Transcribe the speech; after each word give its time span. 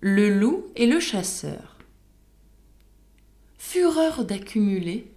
Le 0.00 0.38
loup 0.38 0.64
et 0.76 0.86
le 0.86 1.00
chasseur. 1.00 1.76
Fureur 3.58 4.24
d'accumuler, 4.24 5.12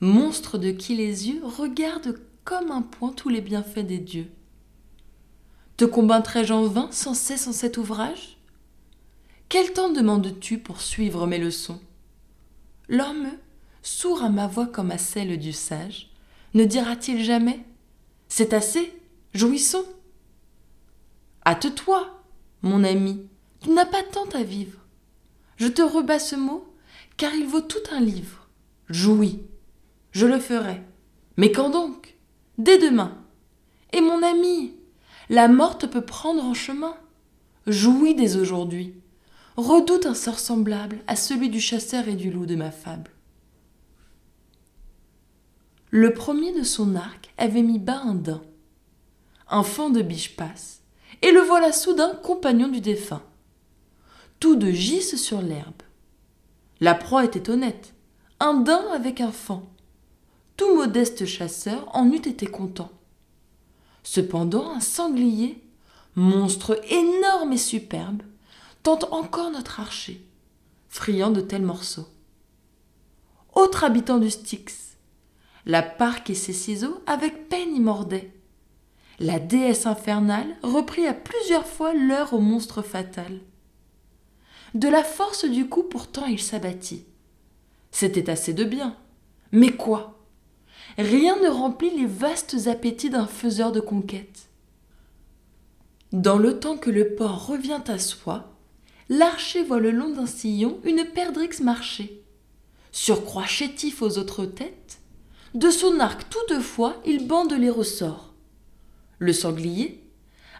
monstre 0.00 0.58
de 0.58 0.72
qui 0.72 0.96
les 0.96 1.28
yeux 1.28 1.44
regardent 1.44 2.18
comme 2.42 2.72
un 2.72 2.82
point 2.82 3.12
tous 3.12 3.28
les 3.28 3.40
bienfaits 3.40 3.86
des 3.86 3.98
dieux. 3.98 4.28
Te 5.76 5.84
combattrai-je 5.84 6.52
en 6.52 6.66
vain 6.66 6.88
sans 6.90 7.14
cesse 7.14 7.46
en 7.46 7.52
cet 7.52 7.76
ouvrage? 7.76 8.38
Quel 9.48 9.72
temps 9.72 9.90
demandes-tu 9.92 10.58
pour 10.58 10.80
suivre 10.80 11.28
mes 11.28 11.38
leçons? 11.38 11.80
L'homme, 12.88 13.30
sourd 13.82 14.24
à 14.24 14.28
ma 14.28 14.48
voix 14.48 14.66
comme 14.66 14.90
à 14.90 14.98
celle 14.98 15.38
du 15.38 15.52
sage, 15.52 16.10
ne 16.54 16.64
dira-t-il 16.64 17.22
jamais 17.22 17.60
C'est 18.26 18.54
assez, 18.54 18.92
jouissons! 19.34 19.86
Hâte-toi, 21.46 22.24
mon 22.62 22.82
ami, 22.82 23.28
tu 23.66 23.74
pas 23.74 24.02
tant 24.12 24.28
à 24.38 24.42
vivre. 24.42 24.78
Je 25.56 25.66
te 25.66 25.82
rebats 25.82 26.18
ce 26.18 26.36
mot, 26.36 26.72
car 27.16 27.34
il 27.34 27.46
vaut 27.46 27.60
tout 27.60 27.82
un 27.90 28.00
livre. 28.00 28.48
Jouis, 28.88 29.42
je 30.12 30.26
le 30.26 30.38
ferai. 30.38 30.82
Mais 31.36 31.50
quand 31.50 31.70
donc? 31.70 32.16
Dès 32.58 32.78
demain. 32.78 33.18
Et 33.92 34.00
mon 34.00 34.22
ami, 34.22 34.74
la 35.28 35.48
mort 35.48 35.78
te 35.78 35.86
peut 35.86 36.04
prendre 36.04 36.44
en 36.44 36.54
chemin. 36.54 36.96
Jouis 37.66 38.14
dès 38.14 38.36
aujourd'hui. 38.36 38.94
Redoute 39.56 40.06
un 40.06 40.14
sort 40.14 40.38
semblable 40.38 41.00
à 41.06 41.16
celui 41.16 41.48
du 41.48 41.60
chasseur 41.60 42.06
et 42.08 42.14
du 42.14 42.30
loup 42.30 42.46
de 42.46 42.54
ma 42.54 42.70
fable. 42.70 43.10
Le 45.90 46.12
premier 46.12 46.52
de 46.52 46.62
son 46.62 46.94
arc 46.94 47.32
avait 47.38 47.62
mis 47.62 47.78
bas 47.78 48.00
un 48.04 48.14
daim. 48.14 48.42
Un 49.48 49.62
fan 49.62 49.92
de 49.92 50.02
biche 50.02 50.36
passe, 50.36 50.82
et 51.22 51.30
le 51.30 51.40
voilà 51.40 51.72
soudain 51.72 52.14
compagnon 52.22 52.68
du 52.68 52.80
défunt. 52.80 53.22
Tous 54.38 54.56
deux 54.56 54.72
gissent 54.72 55.16
sur 55.16 55.40
l'herbe. 55.40 55.82
La 56.80 56.94
proie 56.94 57.24
était 57.24 57.48
honnête, 57.48 57.94
un 58.38 58.54
daim 58.54 58.84
avec 58.92 59.20
un 59.20 59.32
fan. 59.32 59.62
Tout 60.56 60.76
modeste 60.76 61.24
chasseur 61.24 61.88
en 61.94 62.10
eût 62.10 62.16
été 62.16 62.46
content. 62.46 62.90
Cependant, 64.02 64.70
un 64.70 64.80
sanglier, 64.80 65.62
monstre 66.16 66.80
énorme 66.90 67.54
et 67.54 67.58
superbe, 67.58 68.22
tente 68.82 69.04
encore 69.10 69.50
notre 69.50 69.80
archer, 69.80 70.24
friand 70.88 71.30
de 71.30 71.40
tels 71.40 71.64
morceaux. 71.64 72.08
Autre 73.54 73.84
habitant 73.84 74.18
du 74.18 74.30
Styx, 74.30 74.96
la 75.64 75.82
parque 75.82 76.30
et 76.30 76.34
ses 76.34 76.52
ciseaux 76.52 77.02
avec 77.06 77.48
peine 77.48 77.74
y 77.74 77.80
mordaient. 77.80 78.32
La 79.18 79.38
déesse 79.38 79.86
infernale 79.86 80.56
reprit 80.62 81.06
à 81.06 81.14
plusieurs 81.14 81.66
fois 81.66 81.94
l'heure 81.94 82.34
au 82.34 82.40
monstre 82.40 82.82
fatal. 82.82 83.40
De 84.76 84.88
la 84.88 85.02
force 85.02 85.46
du 85.46 85.70
coup 85.70 85.84
pourtant 85.84 86.26
il 86.26 86.38
s'abattit. 86.38 87.06
C'était 87.92 88.28
assez 88.28 88.52
de 88.52 88.62
bien. 88.62 88.94
Mais 89.50 89.70
quoi? 89.70 90.20
Rien 90.98 91.40
ne 91.40 91.48
remplit 91.48 91.96
les 91.96 92.04
vastes 92.04 92.66
appétits 92.66 93.08
d'un 93.08 93.26
faiseur 93.26 93.72
de 93.72 93.80
conquêtes. 93.80 94.50
Dans 96.12 96.36
le 96.36 96.60
temps 96.60 96.76
que 96.76 96.90
le 96.90 97.14
porc 97.14 97.46
revient 97.46 97.80
à 97.88 97.98
soi, 97.98 98.52
l'archer 99.08 99.62
voit 99.62 99.80
le 99.80 99.92
long 99.92 100.10
d'un 100.10 100.26
sillon 100.26 100.78
une 100.84 101.06
perdrix 101.06 101.62
marcher. 101.62 102.22
Surcroît 102.92 103.46
chétif 103.46 104.02
aux 104.02 104.18
autres 104.18 104.44
têtes, 104.44 104.98
de 105.54 105.70
son 105.70 106.00
arc 106.00 106.28
toutefois 106.28 107.00
il 107.06 107.26
bande 107.26 107.54
les 107.54 107.70
ressorts. 107.70 108.34
Le 109.20 109.32
sanglier, 109.32 110.04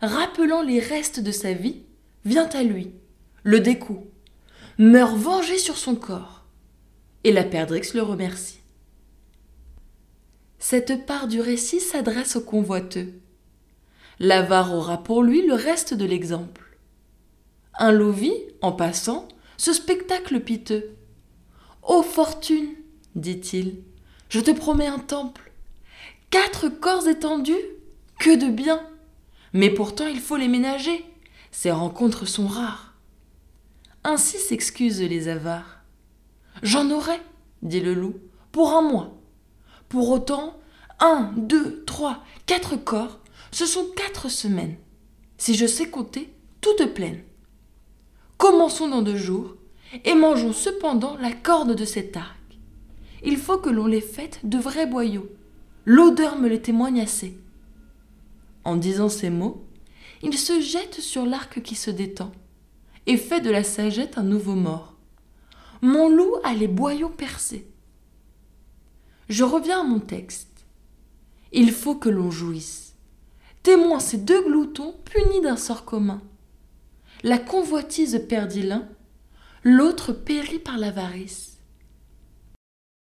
rappelant 0.01 0.63
les 0.63 0.81
restes 0.81 1.21
de 1.21 1.33
sa 1.33 1.53
vie, 1.53 1.83
vient 2.25 2.49
à 2.49 2.63
lui, 2.63 2.93
le 3.47 3.61
découd, 3.61 4.01
meurt 4.77 5.17
vengé 5.17 5.57
sur 5.57 5.77
son 5.77 5.95
corps. 5.95 6.45
Et 7.23 7.31
la 7.31 7.45
perdrix 7.45 7.95
le 7.95 8.03
remercie. 8.03 8.59
Cette 10.59 11.07
part 11.07 11.29
du 11.29 11.41
récit 11.41 11.79
s'adresse 11.79 12.35
au 12.35 12.41
convoiteux. 12.41 13.15
L'avare 14.19 14.75
aura 14.75 15.05
pour 15.05 15.23
lui 15.23 15.47
le 15.47 15.55
reste 15.55 15.95
de 15.95 16.05
l'exemple. 16.05 16.77
Un 17.79 17.93
loup 17.93 18.11
vit, 18.11 18.35
en 18.63 18.73
passant, 18.73 19.29
ce 19.57 19.73
spectacle 19.73 20.41
piteux. 20.41 20.97
Ô 21.85 22.03
fortune, 22.03 22.75
dit-il, 23.15 23.77
je 24.29 24.41
te 24.41 24.51
promets 24.51 24.89
un 24.89 24.99
temple. 24.99 25.53
Quatre 26.31 26.69
corps 26.69 27.07
étendus, 27.07 27.55
que 28.19 28.37
de 28.37 28.51
bien. 28.51 28.85
Mais 29.53 29.71
pourtant 29.71 30.09
il 30.09 30.19
faut 30.19 30.37
les 30.37 30.49
ménager. 30.49 31.05
Ces 31.53 31.71
rencontres 31.71 32.27
sont 32.27 32.49
rares. 32.49 32.96
Ainsi 34.09 34.39
s'excusent 34.39 35.03
les 35.03 35.27
avares. 35.27 35.81
J'en 36.63 36.93
aurai, 36.93 37.21
dit 37.63 37.81
le 37.81 37.93
loup, 37.93 38.15
pour 38.53 38.73
un 38.73 38.81
mois. 38.81 39.19
Pour 39.89 40.11
autant, 40.11 40.61
un, 41.01 41.33
deux, 41.37 41.83
trois, 41.87 42.23
quatre 42.47 42.77
corps, 42.77 43.19
ce 43.51 43.67
sont 43.67 43.85
quatre 43.97 44.29
semaines. 44.29 44.77
Si 45.39 45.57
je 45.57 45.67
sais 45.67 45.91
compter, 45.91 46.33
toutes 46.61 46.95
pleines. 46.95 47.25
Commençons 48.39 48.87
dans 48.87 49.03
deux 49.03 49.17
jours, 49.17 49.57
et 50.05 50.15
mangeons 50.15 50.53
cependant 50.53 51.17
la 51.17 51.33
corde 51.33 51.75
de 51.75 51.85
cet 51.85 52.17
arc. 52.17 52.39
Il 53.25 53.37
faut 53.37 53.59
que 53.59 53.71
l'on 53.71 53.87
les 53.87 54.01
fête 54.01 54.39
de 54.45 54.59
vrais 54.59 54.87
boyaux. 54.87 55.29
L'odeur 55.85 56.39
me 56.39 56.49
le 56.49 56.63
témoigne 56.63 57.01
assez. 57.01 57.37
En 58.63 58.77
disant 58.77 59.09
ces 59.09 59.31
mots, 59.31 59.65
il 60.23 60.39
se 60.39 60.61
jette 60.61 61.01
sur 61.01 61.27
l'arc 61.27 61.61
qui 61.61 61.75
se 61.75 61.91
détend 61.91 62.31
et 63.07 63.17
fait 63.17 63.41
de 63.41 63.51
la 63.51 63.65
sagette 63.65 64.19
un 64.19 64.23
nouveau 64.23 64.55
mort. 64.55 64.95
Mon 65.83 66.09
loup 66.09 66.37
a 66.45 66.55
les 66.55 66.69
boyaux 66.69 67.09
percés. 67.09 67.71
Je 69.29 69.45
reviens 69.45 69.81
à 69.81 69.85
mon 69.85 70.01
texte. 70.01 70.67
Il 71.53 71.73
faut 71.73 71.95
que 71.97 72.09
l'on 72.09 72.31
jouisse. 72.31 72.95
Témoin 73.63 74.01
ces 74.01 74.19
deux 74.19 74.43
gloutons 74.45 74.95
punis 75.05 75.41
d'un 75.41 75.57
sort 75.57 75.85
commun. 75.85 76.23
La 77.23 77.39
convoitise 77.39 78.25
perdit 78.29 78.63
l'un, 78.63 78.89
l'autre 79.65 80.13
périt 80.13 80.59
par 80.59 80.79
l'avarice. 80.79 81.56